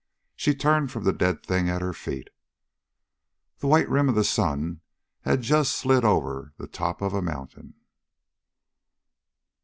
[0.35, 2.29] She turned from the dead thing at her feet.
[3.59, 4.81] The white rim of the sun
[5.19, 7.75] had just slid over the top of a mountain.